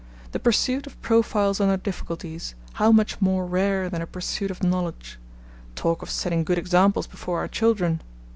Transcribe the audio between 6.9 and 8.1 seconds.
before our children!